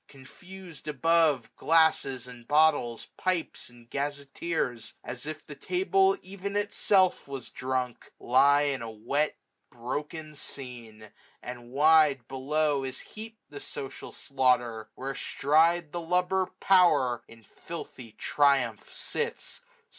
Confus'd 0.07 0.85
above^ 0.87 1.43
Glasses 1.55 2.25
and 2.27 2.47
bottles, 2.47 3.05
pipes 3.17 3.69
and 3.69 3.87
gazetteers, 3.87 4.95
As 5.03 5.27
if 5.27 5.45
the 5.45 5.53
table 5.53 6.17
ev'n 6.25 6.55
itself 6.55 7.27
was 7.27 7.51
drunk. 7.51 8.11
Lie 8.19 8.63
a 8.79 8.89
wet 8.89 9.37
broken 9.69 10.33
scene; 10.33 11.11
and 11.43 11.69
wide, 11.69 12.27
below, 12.27 12.79
560 12.79 12.89
Is 12.89 13.13
heap'd 13.13 13.41
the 13.49 13.59
social 13.59 14.11
slaughter: 14.11 14.89
where 14.95 15.11
astride 15.11 15.91
The 15.91 16.01
lubber 16.01 16.47
Power 16.59 17.23
in 17.27 17.43
filthy 17.43 18.13
triumph 18.13 18.91
sits. 18.91 19.61